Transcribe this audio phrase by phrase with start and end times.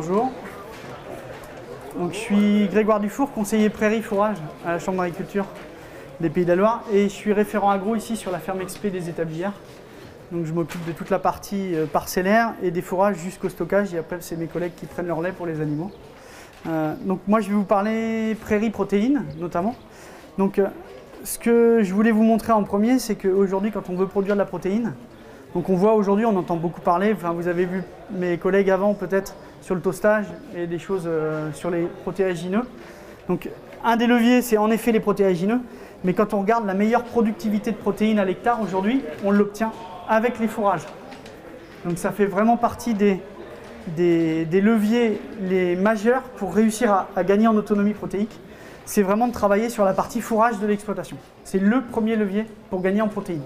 [0.00, 0.30] bonjour.
[1.98, 5.44] Donc, je suis Grégoire Dufour, conseiller prairie fourrage à la Chambre d'agriculture
[6.20, 8.92] des Pays de la Loire et je suis référent agro ici sur la ferme XP
[8.92, 9.54] des établières.
[10.30, 13.98] Donc je m'occupe de toute la partie euh, parcellaire et des fourrages jusqu'au stockage et
[13.98, 15.90] après c'est mes collègues qui prennent leur lait pour les animaux.
[16.68, 19.74] Euh, donc moi je vais vous parler prairie protéines notamment.
[20.38, 20.68] Donc euh,
[21.24, 24.38] ce que je voulais vous montrer en premier c'est qu'aujourd'hui quand on veut produire de
[24.38, 24.94] la protéine,
[25.54, 28.94] donc on voit aujourd'hui, on entend beaucoup parler, enfin vous avez vu mes collègues avant
[28.94, 30.26] peut-être sur le toastage
[30.56, 31.08] et des choses
[31.52, 32.62] sur les protéagineux.
[33.28, 33.48] Donc
[33.84, 35.60] un des leviers c'est en effet les protéagineux,
[36.04, 39.72] mais quand on regarde la meilleure productivité de protéines à l'hectare aujourd'hui, on l'obtient
[40.08, 40.86] avec les fourrages.
[41.84, 43.20] Donc ça fait vraiment partie des,
[43.96, 48.38] des, leviers les majeurs pour réussir à, à gagner en autonomie protéique.
[48.84, 51.16] C'est vraiment de travailler sur la partie fourrage de l'exploitation.
[51.44, 53.42] C'est le premier levier pour gagner en protéines.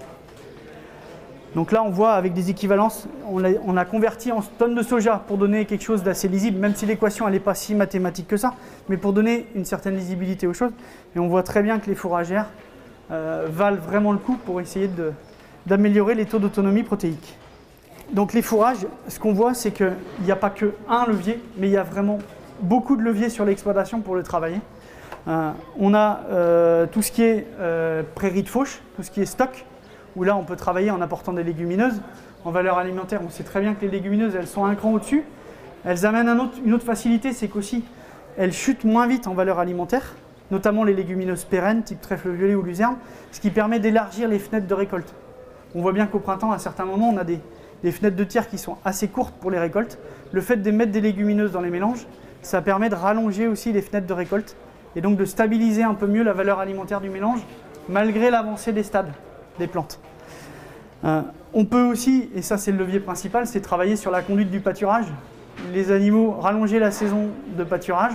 [1.55, 5.37] Donc là, on voit avec des équivalences, on a, converti en tonnes de soja pour
[5.37, 8.55] donner quelque chose d'assez lisible, même si l'équation n'est pas si mathématique que ça,
[8.89, 10.71] mais pour donner une certaine lisibilité aux choses.
[11.15, 12.47] Et on voit très bien que les fourragères
[13.11, 14.89] euh, valent vraiment le coup pour essayer
[15.67, 17.37] d'améliorer les taux d'autonomie protéique.
[18.11, 19.93] Donc les fourrages, ce qu'on voit, c'est qu'il
[20.23, 22.17] n'y a pas que un levier, mais il y a vraiment
[22.61, 24.59] beaucoup de leviers sur l'exploitation pour le travailler.
[25.27, 27.45] Euh, on a euh, tout ce qui est
[28.15, 29.65] prairie de fauche, tout ce qui est stock,
[30.15, 32.01] où là on peut travailler en apportant des légumineuses.
[32.45, 35.23] En valeur alimentaire, on sait très bien que les légumineuses, elles sont un cran au-dessus.
[35.85, 36.29] Elles amènent
[36.65, 37.83] une autre facilité, c'est qu'aussi,
[38.37, 40.15] elles chutent moins vite en valeur alimentaire,
[40.51, 42.95] notamment les légumineuses pérennes, type trèfle violet ou luzerne,
[43.31, 45.13] ce qui permet d'élargir les fenêtres de récolte.
[45.75, 47.39] On voit bien qu'au printemps, à certains moments, on a des,
[47.91, 49.97] fenêtres de tir qui sont assez courtes pour les récoltes.
[50.31, 52.05] Le fait de mettre des légumineuses dans les mélanges,
[52.41, 54.55] ça permet de rallonger aussi les fenêtres de récolte
[54.95, 57.39] et donc de stabiliser un peu mieux la valeur alimentaire du mélange,
[57.89, 59.11] malgré l'avancée des stades
[59.59, 59.99] des plantes.
[61.03, 61.21] Euh,
[61.53, 64.59] on peut aussi, et ça c'est le levier principal, c'est travailler sur la conduite du
[64.59, 65.05] pâturage.
[65.73, 68.13] Les animaux rallonger la saison de pâturage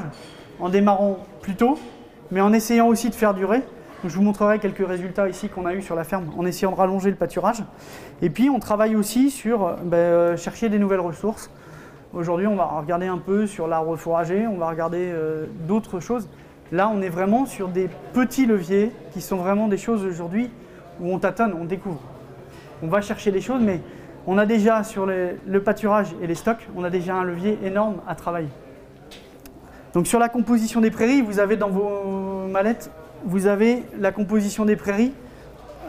[0.59, 1.79] en démarrant plus tôt,
[2.31, 3.63] mais en essayant aussi de faire durer.
[4.05, 6.77] je vous montrerai quelques résultats ici qu'on a eu sur la ferme en essayant de
[6.77, 7.63] rallonger le pâturage.
[8.23, 11.51] Et puis on travaille aussi sur euh, ben, euh, chercher des nouvelles ressources.
[12.15, 15.13] Aujourd'hui on va regarder un peu sur l'arbre fourragé, on va regarder
[15.67, 16.27] d'autres choses.
[16.73, 20.51] Là on est vraiment sur des petits leviers qui sont vraiment des choses aujourd'hui
[21.01, 22.01] où on tâtonne, on découvre.
[22.83, 23.81] On va chercher des choses, mais
[24.27, 27.97] on a déjà sur le pâturage et les stocks, on a déjà un levier énorme
[28.07, 28.51] à travailler.
[29.95, 32.91] Donc sur la composition des prairies, vous avez dans vos mallettes,
[33.25, 35.13] vous avez la composition des prairies.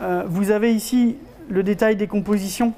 [0.01, 1.17] Euh, vous avez ici
[1.49, 2.73] le détail des compositions,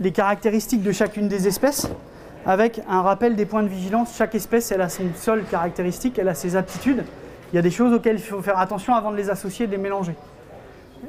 [0.00, 1.88] les caractéristiques de chacune des espèces,
[2.44, 4.16] avec un rappel des points de vigilance.
[4.16, 7.04] Chaque espèce, elle a son seul caractéristique, elle a ses aptitudes.
[7.52, 9.72] Il y a des choses auxquelles il faut faire attention avant de les associer de
[9.72, 10.14] les mélanger.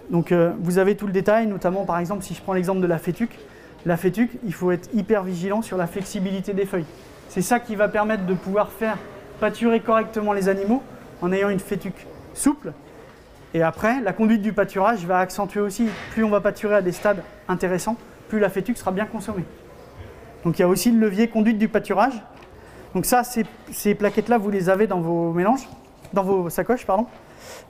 [0.10, 2.88] Donc euh, vous avez tout le détail, notamment par exemple si je prends l'exemple de
[2.88, 3.38] la fétuque.
[3.86, 6.86] La fétuque, il faut être hyper vigilant sur la flexibilité des feuilles.
[7.30, 8.98] C'est ça qui va permettre de pouvoir faire
[9.40, 10.84] pâturer correctement les animaux
[11.22, 12.74] en ayant une fétuque souple.
[13.54, 16.92] Et après, la conduite du pâturage va accentuer aussi, plus on va pâturer à des
[16.92, 17.98] stades intéressants,
[18.30, 19.44] plus la fétuque sera bien consommée.
[20.46, 22.14] Donc il y a aussi le levier conduite du pâturage.
[22.94, 25.68] Donc ça, ces, plaquettes-là, vous les avez dans vos mélanges,
[26.14, 27.08] dans vos sacoches, pardon.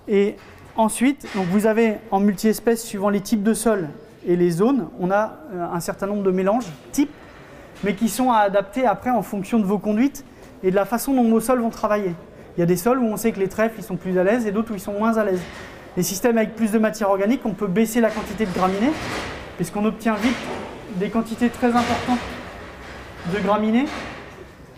[0.07, 0.35] Et
[0.77, 3.89] Ensuite, donc vous avez en multi-espèces, suivant les types de sol
[4.25, 7.11] et les zones, on a euh, un certain nombre de mélanges types,
[7.83, 10.23] mais qui sont à adapter après en fonction de vos conduites
[10.63, 12.15] et de la façon dont vos sols vont travailler.
[12.55, 14.23] Il y a des sols où on sait que les trèfles ils sont plus à
[14.23, 15.41] l'aise et d'autres où ils sont moins à l'aise.
[15.97, 18.93] Les systèmes avec plus de matière organique, on peut baisser la quantité de graminées,
[19.57, 20.37] puisqu'on obtient vite
[20.95, 22.19] des quantités très importantes
[23.33, 23.85] de graminées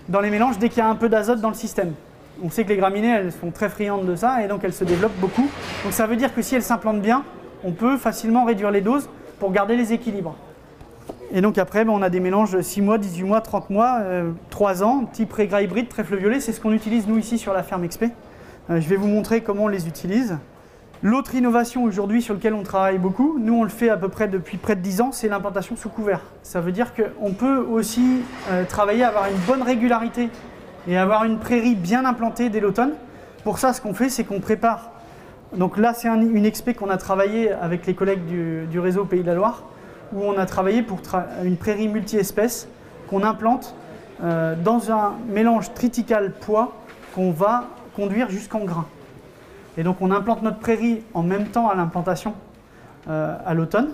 [0.10, 1.94] dans les mélanges dès qu'il y a un peu d'azote dans le système
[2.42, 4.84] on sait que les graminées, elles sont très friandes de ça et donc elles se
[4.84, 5.50] développent beaucoup.
[5.84, 7.24] Donc ça veut dire que si elles s'implantent bien,
[7.64, 10.36] on peut facilement réduire les doses pour garder les équilibres.
[11.32, 14.02] Et donc après, ben, on a des mélanges 6 mois, 18 mois, 30 mois,
[14.52, 17.54] 3 euh, ans, type régras hybride, trèfle violet, c'est ce qu'on utilise nous ici sur
[17.54, 18.06] la ferme XP.
[18.70, 20.38] Euh, je vais vous montrer comment on les utilise.
[21.02, 24.30] L'autre innovation aujourd'hui sur laquelle on travaille beaucoup, nous on le fait à peu près
[24.30, 26.22] depuis près de 10 ans, c'est l'implantation sous couvert.
[26.44, 28.22] Ça veut dire qu'on peut aussi
[28.52, 30.30] euh, travailler à avoir une bonne régularité
[30.88, 32.94] et avoir une prairie bien implantée dès l'automne.
[33.44, 34.92] Pour ça, ce qu'on fait, c'est qu'on prépare.
[35.56, 39.28] Donc là, c'est une expé qu'on a travaillé avec les collègues du, réseau Pays de
[39.28, 39.64] la Loire,
[40.14, 41.00] où on a travaillé pour
[41.44, 42.68] une prairie multi-espèces
[43.10, 43.76] qu'on implante
[44.24, 46.74] euh, dans un mélange tritical poids
[47.14, 47.66] qu'on va
[47.96, 48.86] conduire jusqu'en grain.
[49.78, 52.34] Et donc on implante notre prairie en même temps à l'implantation
[53.10, 53.90] euh, à l'automne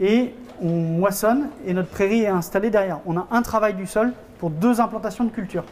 [0.00, 2.98] et on moissonne et notre prairie est installée derrière.
[3.06, 5.64] On a un travail du sol pour deux implantations de culture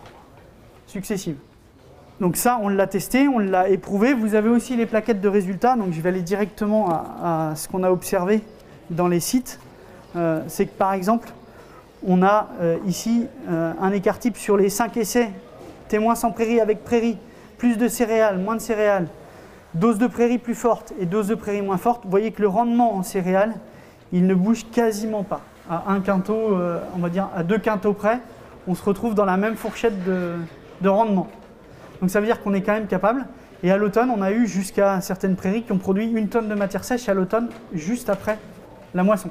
[2.21, 4.15] Donc ça, on l'a testé, on l'a éprouvé.
[4.15, 7.83] Vous avez aussi les plaquettes de résultats, donc je vais aller directement à, ce qu'on
[7.83, 8.43] a observé
[8.91, 9.59] dans les sites.
[10.15, 11.31] Euh, c'est que par exemple,
[12.07, 15.31] on a euh, ici euh, un écart type sur les 5 essais,
[15.89, 17.17] témoins sans prairie avec prairie,
[17.59, 19.09] plus de céréales, moins de céréales,
[19.75, 22.05] dose de prairie plus forte et dose de prairie moins forte.
[22.05, 23.55] Vous voyez que le rendement en céréales,
[24.13, 25.41] il ne bouge quasiment pas.
[25.71, 26.35] À un quinto,
[26.95, 28.21] on va dire à deux quintaux près,
[28.67, 30.35] on se retrouve dans la même fourchette de,
[30.83, 31.29] de rendement.
[32.01, 33.27] Donc ça veut dire qu'on est quand même capable.
[33.63, 36.55] Et à l'automne, on a eu jusqu'à certaines prairies qui ont produit une tonne de
[36.55, 38.39] matière sèche à l'automne, juste après
[38.93, 39.31] la moisson.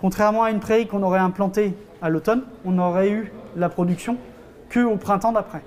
[0.00, 4.16] Contrairement à une prairie qu'on aurait implantée à l'automne, on aurait eu la production
[4.68, 5.62] que au printemps d'après.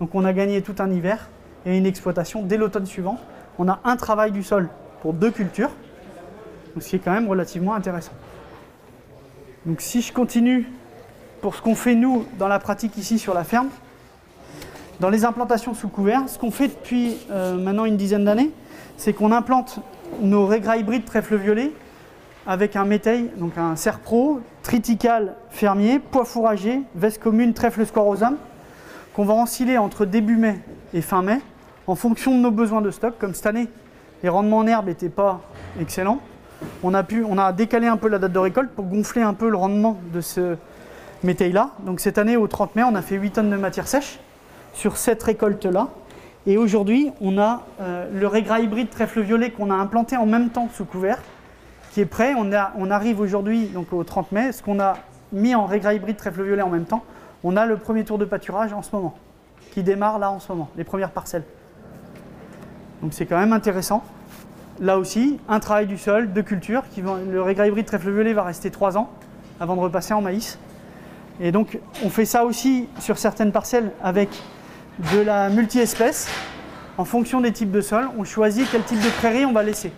[0.00, 1.28] Donc on a gagné tout un hiver
[1.66, 3.18] et une exploitation dès l'automne suivant.
[3.58, 4.68] On a un travail du sol
[5.02, 5.70] pour deux cultures,
[6.78, 8.12] ce qui est quand même relativement intéressant.
[9.66, 10.68] Donc si je continue
[11.40, 13.68] pour ce qu'on fait nous dans la pratique ici sur la ferme,
[15.00, 18.50] dans les implantations sous couvert, ce qu'on fait depuis euh, maintenant une dizaine d'années,
[18.96, 19.78] c'est qu'on implante
[20.20, 21.72] nos régras hybrides trèfle violet
[22.46, 28.36] avec un métail, donc un serpro, triticale fermier, poids fourragé, veste commune, trèfle squarosum,
[29.14, 30.58] qu'on va ensiler entre début mai
[30.94, 31.40] et fin mai,
[31.86, 33.14] en fonction de nos besoins de stock.
[33.18, 33.68] Comme cette année,
[34.22, 35.42] les rendements en herbe n'étaient pas
[35.80, 36.20] excellents.
[36.82, 39.34] On a, pu, on a décalé un peu la date de récolte pour gonfler un
[39.34, 40.56] peu le rendement de ce
[41.22, 41.70] métail-là.
[41.80, 44.18] Donc cette année, au 30 mai, on a fait 8 tonnes de matière sèche
[44.72, 45.88] sur cette récolte-là.
[46.46, 50.50] Et aujourd'hui, on a euh, le régras hybride trèfle violet qu'on a implanté en même
[50.50, 51.18] temps sous couvert,
[51.92, 52.34] qui est prêt.
[52.38, 54.94] On, a, on arrive aujourd'hui, donc au 30 mai, ce qu'on a
[55.32, 57.04] mis en régras hybride trèfle violet en même temps.
[57.44, 59.14] On a le premier tour de pâturage en ce moment,
[59.72, 61.44] qui démarre là en ce moment, les premières parcelles.
[63.02, 64.02] Donc c'est quand même intéressant.
[64.80, 66.82] Là aussi, un travail du sol, de culture.
[66.92, 69.10] Qui va, le régras hybride trèfle violet va rester 3 ans
[69.60, 70.58] avant de repasser en maïs.
[71.40, 74.30] Et donc on fait ça aussi sur certaines parcelles avec
[75.12, 76.28] de la multi-espèce.
[76.96, 79.92] En fonction des types de sols, on choisit quel type de prairie on va laisser.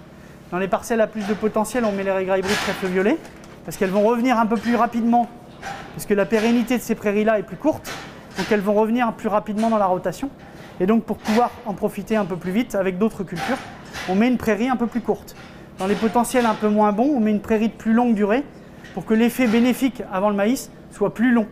[0.51, 3.17] Dans les parcelles à plus de potentiel, on met les régras hybrides trèfle violet,
[3.65, 5.29] parce qu'elles vont revenir un peu plus rapidement,
[5.95, 7.91] parce que la pérennité de ces prairies-là est plus courte,
[8.37, 10.29] donc elles vont revenir plus rapidement dans la rotation.
[10.81, 13.59] Et donc pour pouvoir en profiter un peu plus vite avec d'autres cultures,
[14.09, 15.35] on met une prairie un peu plus courte.
[15.79, 18.45] Dans les potentiels un peu moins bons, on met une prairie de plus longue durée,
[18.93, 21.47] pour que l'effet bénéfique avant le maïs soit plus long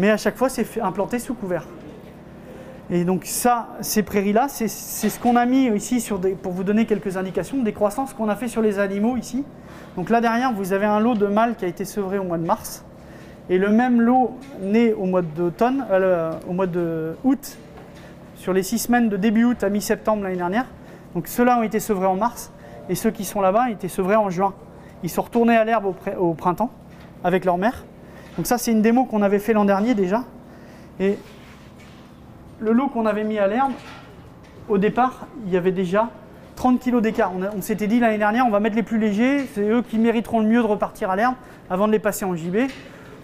[0.00, 1.66] mais à chaque fois c'est implanté sous couvert.
[2.90, 6.04] Et donc ça, ces prairies-là, c'est ce qu'on a mis ici
[6.42, 9.44] pour vous donner quelques indications des croissances qu'on a fait sur les animaux ici.
[9.96, 12.38] Donc là derrière, vous avez un lot de mâles qui a été sevré au mois
[12.38, 12.82] de mars,
[13.50, 17.14] et le même lot né au mois d'automne, euh, au mois de
[18.36, 20.64] sur les six semaines de début août à mi-septembre l'année dernière.
[21.14, 22.50] Donc ceux-là ont été sevrés en mars,
[22.88, 24.54] et ceux qui sont là-bas ont été sevrés en juin.
[25.02, 26.70] Ils sont retournés à l'herbe au printemps
[27.22, 27.84] avec leur mère.
[28.36, 30.24] Donc ça, c'est une démo qu'on avait fait l'an dernier déjà.
[30.98, 31.18] Et
[32.60, 33.72] le lot qu'on avait mis à l'herbe,
[34.68, 36.10] au départ, il y avait déjà
[36.56, 37.32] 30 kg d'écart.
[37.56, 40.40] On, s'était dit l'année dernière, on va mettre les plus légers, c'est eux qui mériteront
[40.40, 41.34] le mieux de repartir à l'herbe
[41.70, 42.70] avant de les passer en JB.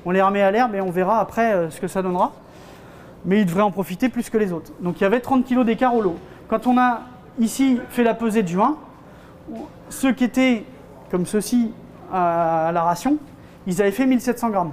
[0.05, 2.33] On les remet à l'herbe et on verra après euh, ce que ça donnera.
[3.25, 4.73] Mais ils devraient en profiter plus que les autres.
[4.81, 6.17] Donc il y avait 30 kg d'écart au lot.
[6.49, 7.03] Quand on a
[7.39, 8.77] ici fait la pesée de juin,
[9.91, 10.65] ceux qui étaient
[11.11, 11.73] comme ceux-ci
[12.13, 13.19] à la ration,
[13.67, 14.73] ils avaient fait 1700 grammes.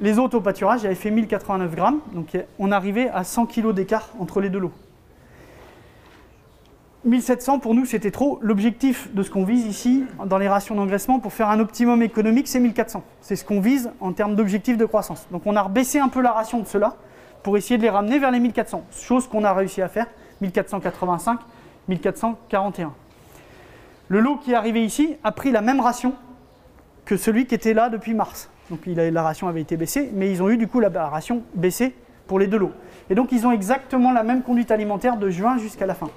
[0.00, 4.10] Les autres au pâturage avaient fait 1089 grammes, donc on arrivait à 100 kg d'écart
[4.20, 4.72] entre les deux lots.
[7.04, 8.38] 1700 pour nous c'était trop.
[8.42, 12.48] L'objectif de ce qu'on vise ici dans les rations d'engraissement pour faire un optimum économique
[12.48, 13.02] c'est 1400.
[13.20, 15.26] C'est ce qu'on vise en termes d'objectif de croissance.
[15.30, 16.96] Donc on a rebaissé un peu la ration de cela
[17.42, 18.84] pour essayer de les ramener vers les 1400.
[18.92, 20.06] Chose qu'on a réussi à faire,
[20.40, 21.40] 1485,
[21.88, 22.92] 1441.
[24.08, 26.14] Le lot qui est arrivé ici a pris la même ration
[27.04, 28.50] que celui qui était là depuis mars.
[28.70, 31.94] Donc la ration avait été baissée, mais ils ont eu du coup la ration baissée
[32.26, 32.72] pour les deux lots.
[33.08, 36.08] Et donc ils ont exactement la même conduite alimentaire de juin jusqu'à la fin.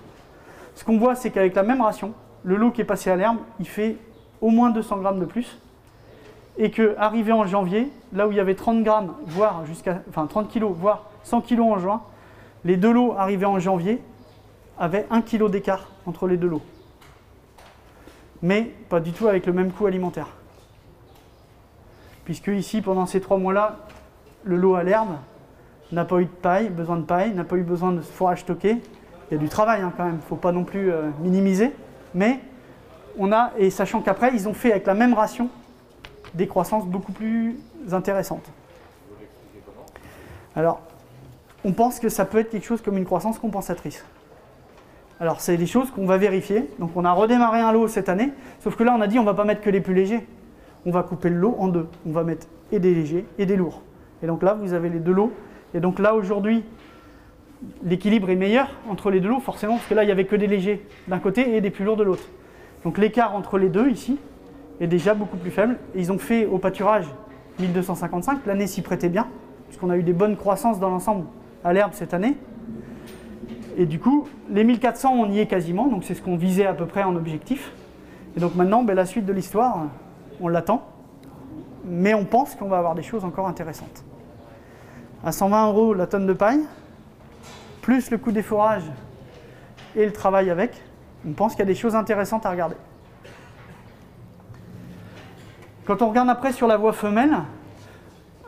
[0.76, 3.38] Ce qu'on voit, c'est qu'avec la même ration, le lot qui est passé à l'herbe,
[3.60, 3.96] il fait
[4.42, 5.60] au moins 200 grammes de plus.
[6.58, 10.52] Et qu'arrivé en janvier, là où il y avait 30 grammes, voire jusqu'à, enfin 30
[10.52, 12.02] kg, voire 100 kg en juin,
[12.66, 14.02] les deux lots arrivés en janvier
[14.78, 16.62] avaient 1 kg d'écart entre les deux lots.
[18.42, 20.28] Mais pas du tout avec le même coût alimentaire
[22.32, 23.76] puisque ici, pendant ces trois mois-là,
[24.46, 25.18] le lot à l'herbe
[25.92, 28.78] n'a pas eu de paille, besoin de paille, n'a pas eu besoin de fourrage stocké.
[29.30, 31.10] Il y a du travail hein, quand même, il ne faut pas non plus euh,
[31.20, 31.74] minimiser.
[32.16, 32.40] Mais
[33.20, 35.50] on a, et sachant qu'après, ils ont fait avec la même ration
[36.34, 37.58] des croissances beaucoup plus
[37.92, 38.50] intéressantes.
[40.56, 40.80] Alors,
[41.66, 44.06] on pense que ça peut être quelque chose comme une croissance compensatrice.
[45.20, 46.70] Alors, c'est des choses qu'on va vérifier.
[46.80, 49.24] Donc, on a redémarré un lot cette année, sauf que là, on a dit on
[49.24, 50.26] ne va pas mettre que les plus légers
[50.86, 51.88] on va couper le lot en deux.
[52.06, 53.82] On va mettre et des légers et des lourds.
[54.24, 55.32] Et donc là, vous avez les deux lots.
[55.74, 56.64] Et donc là, aujourd'hui,
[57.84, 60.36] l'équilibre est meilleur entre les deux lots, forcément, parce que là, il n'y avait que
[60.36, 62.24] des légers d'un côté et des plus lourds de l'autre.
[62.84, 64.18] Donc l'écart entre les deux, ici,
[64.80, 65.78] est déjà beaucoup plus faible.
[65.96, 67.06] Ils ont fait au pâturage
[67.60, 69.28] 1255, l'année s'y prêtait bien,
[69.68, 71.26] puisqu'on a eu des bonnes croissances dans l'ensemble
[71.64, 72.38] à l'herbe cette année.
[73.78, 76.74] Et du coup, les 1400, on y est quasiment, donc c'est ce qu'on visait à
[76.74, 77.72] peu près en objectif.
[78.36, 79.88] Et donc maintenant, ben, la suite de l'histoire,
[80.42, 80.84] on l'attend,
[81.86, 84.04] mais on pense qu'on va avoir des choses encore intéressantes.
[85.24, 86.62] À 120 euros la tonne de paille,
[87.82, 88.90] plus le coût des fourrages
[89.96, 90.82] et le travail avec,
[91.28, 92.76] on pense qu'il y a des choses intéressantes à regarder.
[95.86, 97.38] Quand on regarde après sur la voie femelle,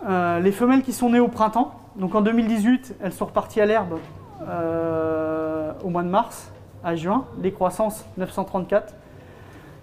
[0.07, 3.65] euh, les femelles qui sont nées au printemps, donc en 2018, elles sont reparties à
[3.65, 3.99] l'herbe
[4.47, 6.51] euh, au mois de mars
[6.83, 8.93] à juin, les croissances 934,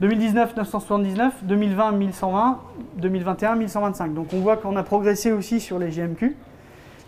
[0.01, 2.59] 2019 979, 2020 1120,
[2.97, 4.15] 2021 1125.
[4.15, 6.37] Donc on voit qu'on a progressé aussi sur les GMQ.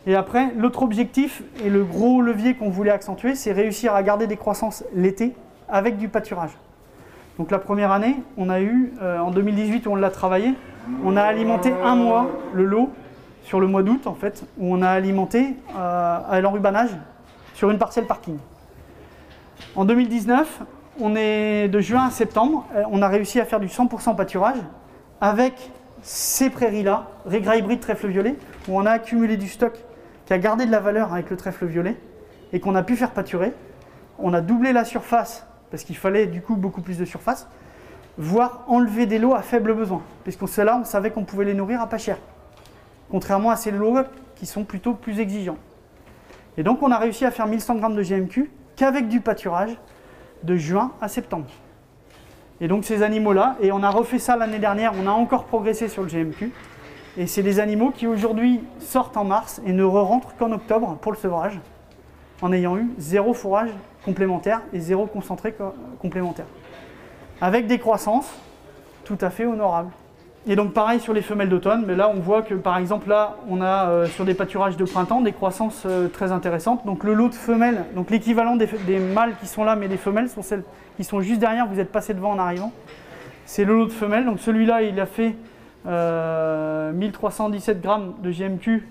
[0.06, 4.26] Et après, l'autre objectif et le gros levier qu'on voulait accentuer, c'est réussir à garder
[4.26, 5.34] des croissances l'été
[5.68, 6.50] avec du pâturage.
[7.38, 10.52] Donc la première année, on a eu, euh, en 2018 on l'a travaillé,
[11.04, 12.90] on a alimenté un mois le lot
[13.42, 16.90] sur le mois d'août en fait, où on a alimenté euh, à l'enrubanage
[17.54, 18.36] sur une parcelle parking.
[19.76, 20.62] En 2019,
[21.00, 24.58] on est de juin à septembre, euh, on a réussi à faire du 100% pâturage
[25.20, 25.70] avec
[26.02, 28.36] ces prairies-là, régras hybride trèfle violet,
[28.68, 29.78] où on a accumulé du stock
[30.26, 31.96] qui a gardé de la valeur avec le trèfle violet
[32.52, 33.52] et qu'on a pu faire pâturer.
[34.18, 37.48] On a doublé la surface parce qu'il fallait du coup beaucoup plus de surface,
[38.18, 41.80] voire enlever des lots à faible besoin, puisqu'on là on savait qu'on pouvait les nourrir
[41.80, 42.18] à pas cher,
[43.10, 43.96] contrairement à ces lots
[44.36, 45.56] qui sont plutôt plus exigeants.
[46.58, 49.78] Et donc on a réussi à faire 1100 grammes de GMQ qu'avec du pâturage
[50.44, 51.46] de juin à septembre.
[52.60, 55.88] Et donc ces animaux-là, et on a refait ça l'année dernière, on a encore progressé
[55.88, 56.52] sur le GMQ,
[57.16, 61.12] et c'est des animaux qui aujourd'hui sortent en mars et ne re-rentrent qu'en octobre pour
[61.12, 61.58] le sevrage,
[62.40, 63.70] en ayant eu zéro fourrage
[64.04, 65.54] complémentaire et zéro concentré
[66.00, 66.46] complémentaire.
[67.40, 68.32] Avec des croissances
[69.04, 69.90] tout à fait honorables.
[70.48, 73.36] Et donc pareil sur les femelles d'automne, mais là on voit que par exemple là
[73.48, 76.84] on a euh, sur des pâturages de printemps des croissances euh, très intéressantes.
[76.84, 78.66] Donc le lot de femelles, donc l'équivalent des,
[78.98, 80.64] mâles qui sont là mais les femelles sont celles
[80.96, 82.72] qui sont juste derrière, vous êtes passé devant en arrivant.
[83.46, 85.36] C'est le lot de femelles, donc celui-là il a fait
[85.86, 88.88] 1317 euh, grammes de GMQ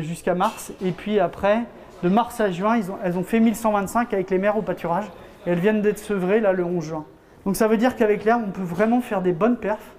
[0.00, 1.60] jusqu'à mars et puis après
[2.02, 5.06] de mars à juin elles ont fait 1125 avec les mères au pâturage
[5.46, 7.04] et elles viennent d'être sevrées là le 11 juin.
[7.46, 9.94] Donc ça veut dire qu'avec l'herbe on peut vraiment faire des bonnes perfs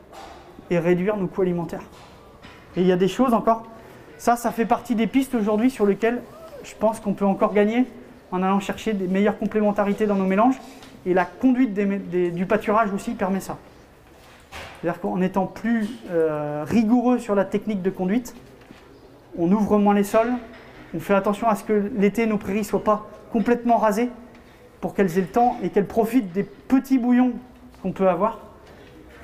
[0.71, 1.83] et réduire nos coûts alimentaires.
[2.75, 3.67] Et il y a des choses encore,
[4.17, 6.21] ça, ça fait partie des pistes aujourd'hui sur lesquelles
[6.63, 7.85] je pense qu'on peut encore gagner
[8.31, 10.55] en allant chercher des meilleures complémentarités dans nos mélanges.
[11.05, 13.57] Et la conduite du pâturage aussi permet ça.
[14.79, 18.35] C'est-à-dire qu'en étant plus euh, rigoureux sur la technique de conduite,
[19.37, 20.31] on ouvre moins les sols,
[20.93, 24.09] on fait attention à ce que l'été nos prairies ne soient pas complètement rasées
[24.79, 27.33] pour qu'elles aient le temps et qu'elles profitent des petits bouillons
[27.81, 28.50] qu'on peut avoir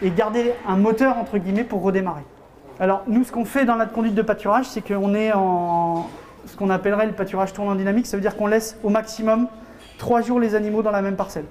[0.02, 2.24] et garder un moteur entre guillemets pour redémarrer.
[2.80, 6.08] Alors nous ce qu'on fait dans la conduite de pâturage c'est qu'on est en
[6.46, 9.48] ce qu'on appellerait le pâturage tournant dynamique, ça veut dire qu'on laisse au maximum
[9.98, 11.46] trois jours les animaux dans la même parcelle.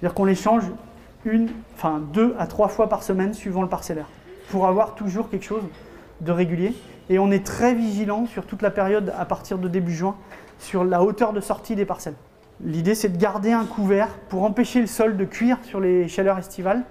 [0.00, 0.64] C'est-à-dire qu'on les change
[1.24, 4.06] une, enfin deux à trois fois par semaine suivant le parcellaire
[4.50, 5.62] pour avoir toujours quelque chose
[6.20, 6.74] de régulier.
[7.10, 10.14] Et on est très vigilant sur toute la période à partir de début juin
[10.58, 12.14] sur la hauteur de sortie des parcelles.
[12.62, 16.38] L'idée c'est de garder un couvert pour empêcher le sol de cuire sur les chaleurs
[16.38, 16.82] estivales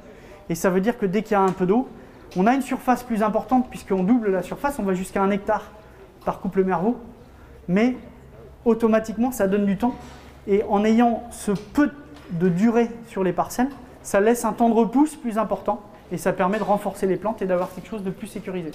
[0.49, 1.87] et ça veut dire que dès qu'il y a un peu d'eau,
[2.35, 5.71] on a une surface plus importante puisqu'on double la surface, on va jusqu'à un hectare
[6.25, 6.97] par couple mervaux,
[7.67, 7.95] mais
[8.65, 9.95] automatiquement ça donne du temps.
[10.47, 11.91] Et en ayant ce peu
[12.31, 13.69] de durée sur les parcelles,
[14.01, 17.41] ça laisse un temps de repousse plus important et ça permet de renforcer les plantes
[17.41, 18.71] et d'avoir quelque chose de plus sécurisé.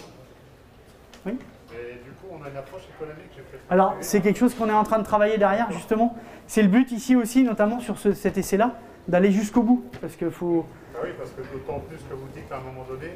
[1.26, 1.38] Oui?
[1.74, 3.38] Et du coup, on a une approche économique.
[3.70, 6.16] Alors, c'est quelque chose qu'on est en train de travailler derrière, justement.
[6.46, 8.72] C'est le but ici aussi, notamment sur cet essai-là,
[9.08, 9.84] d'aller jusqu'au bout.
[10.00, 10.66] Parce qu'il faut,
[11.02, 13.12] oui, parce que d'autant plus que vous dites à un moment donné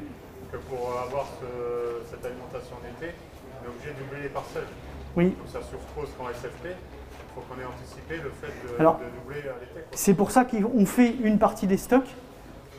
[0.51, 1.27] que pour avoir
[2.09, 3.13] cette alimentation en été,
[3.61, 4.67] on est obligé de doubler les parcelles.
[5.15, 5.25] Oui.
[5.25, 9.59] Donc ça surpose qu'en SFP, il faut qu'on ait anticipé le fait de, doubler à
[9.59, 9.85] l'été.
[9.91, 12.09] C'est pour ça qu'on fait une partie des stocks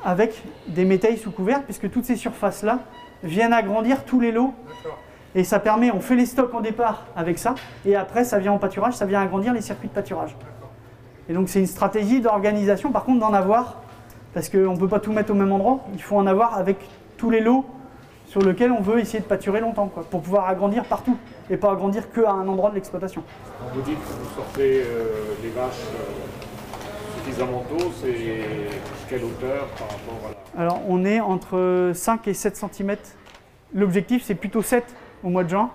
[0.05, 2.81] avec des métailles sous couvert, puisque toutes ces surfaces-là
[3.23, 4.55] viennent agrandir tous les lots.
[5.35, 7.55] Et ça permet, on fait les stocks en départ avec ça,
[7.85, 10.37] et après ça vient en pâturage, ça vient agrandir les circuits de pâturage.
[11.29, 13.77] Et donc c'est une stratégie d'organisation, par contre d'en avoir
[14.35, 15.81] parce qu'on ne peut pas tout mettre au même endroit.
[15.95, 16.77] Il faut en avoir avec
[17.17, 17.65] tous les lots
[18.27, 21.17] sur lesquels on veut essayer de pâturer longtemps, quoi, pour pouvoir agrandir partout
[21.49, 23.23] et pas agrandir qu'à un endroit de l'exploitation.
[23.59, 28.15] Quand vous dites que vous sortez euh, les vaches euh, suffisamment tôt, c'est
[29.09, 30.63] quelle hauteur par rapport à la...
[30.63, 32.97] Alors on est entre 5 et 7 cm.
[33.75, 34.85] L'objectif c'est plutôt 7
[35.23, 35.71] au mois de juin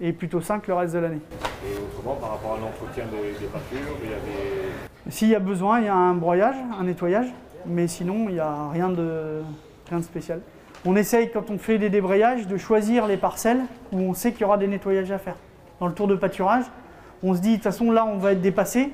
[0.00, 1.20] et plutôt 5 le reste de l'année.
[1.66, 5.10] Et autrement, par rapport à l'entretien des, des pâtures, il y a des...
[5.10, 7.32] S'il y a besoin, il y a un broyage, un nettoyage
[7.66, 9.42] mais sinon, il n'y a rien de,
[9.88, 10.40] rien de spécial.
[10.84, 13.60] On essaye, quand on fait des débrayages, de choisir les parcelles
[13.92, 15.36] où on sait qu'il y aura des nettoyages à faire.
[15.80, 16.64] Dans le tour de pâturage,
[17.22, 18.92] on se dit, de toute façon, là, on va être dépassé.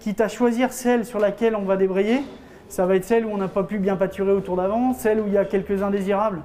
[0.00, 2.22] Quitte à choisir celle sur laquelle on va débrayer,
[2.68, 5.20] ça va être celle où on n'a pas pu bien pâturer au tour d'avant, celle
[5.20, 6.40] où il y a quelques indésirables,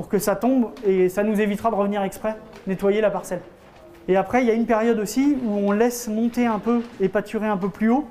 [0.00, 2.34] pour que ça tombe, et ça nous évitera de revenir exprès,
[2.66, 3.42] nettoyer la parcelle.
[4.08, 7.10] Et après, il y a une période aussi où on laisse monter un peu et
[7.10, 8.06] pâturer un peu plus haut,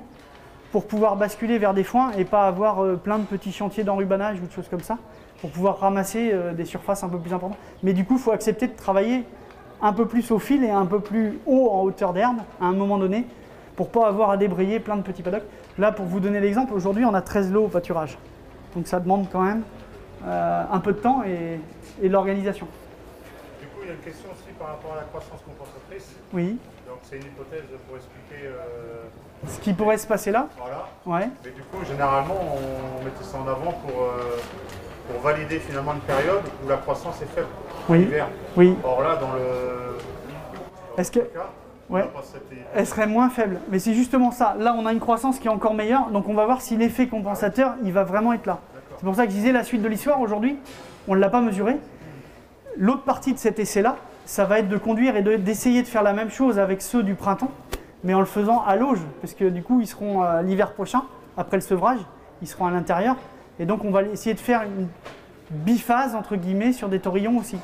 [0.70, 4.38] pour pouvoir basculer vers des foins et pas avoir euh, plein de petits chantiers d'enrubanage
[4.40, 4.98] ou de choses comme ça,
[5.40, 7.58] pour pouvoir ramasser euh, des surfaces un peu plus importantes.
[7.82, 9.24] Mais du coup, il faut accepter de travailler
[9.82, 12.72] un peu plus au fil et un peu plus haut en hauteur d'herbe à un
[12.72, 13.26] moment donné,
[13.74, 15.42] pour pas avoir à débrayer plein de petits paddocks.
[15.76, 18.16] Là, pour vous donner l'exemple, aujourd'hui, on a 13 lots au pâturage.
[18.76, 19.64] Donc ça demande quand même
[20.26, 21.60] euh, un peu de temps et,
[22.02, 22.66] et l'organisation.
[23.60, 26.14] Du coup, il y a une question aussi par rapport à la croissance compensatrice.
[26.32, 26.58] Oui.
[26.88, 28.46] Donc, c'est une hypothèse pour expliquer.
[28.46, 29.04] euh,
[29.46, 30.88] Ce qui pourrait se passer là, voilà.
[31.06, 31.28] ouais.
[31.44, 34.36] Mais du coup, généralement, on mettait ça en avant pour, euh,
[35.10, 37.46] pour valider finalement une période où la croissance est faible.
[37.88, 38.08] Oui.
[38.56, 38.76] Oui.
[38.84, 39.96] Or là, dans le.
[40.98, 41.48] Est-ce que- cas,
[41.88, 42.08] Ouais.
[42.74, 43.58] elle serait moins faible.
[43.68, 44.54] Mais c'est justement ça.
[44.58, 47.08] Là, on a une croissance qui est encore meilleure, donc on va voir si l'effet
[47.08, 48.58] compensateur, il va vraiment être là.
[49.00, 50.58] C'est pour ça que je disais la suite de l'histoire aujourd'hui,
[51.08, 51.78] on ne l'a pas mesuré.
[52.76, 56.02] L'autre partie de cet essai-là, ça va être de conduire et de- d'essayer de faire
[56.02, 57.50] la même chose avec ceux du printemps,
[58.04, 61.04] mais en le faisant à l'auge, parce que du coup, ils seront euh, l'hiver prochain,
[61.38, 61.96] après le sevrage,
[62.42, 63.16] ils seront à l'intérieur.
[63.58, 64.86] Et donc, on va essayer de faire une
[65.50, 67.56] biphase, entre guillemets, sur des taurillons aussi,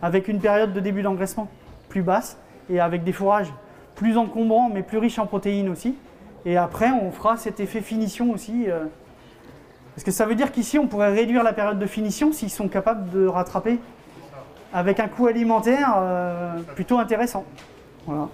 [0.00, 1.48] avec une période de début d'engraissement
[1.88, 2.38] plus basse
[2.70, 3.52] et avec des fourrages
[3.96, 5.96] plus encombrants, mais plus riches en protéines aussi.
[6.46, 8.66] Et après, on fera cet effet finition aussi.
[8.68, 8.84] euh,
[9.94, 12.68] parce que ça veut dire qu'ici, on pourrait réduire la période de finition s'ils sont
[12.68, 13.78] capables de rattraper
[14.72, 17.44] avec un coût alimentaire euh, plutôt intéressant?
[18.06, 18.28] Voilà.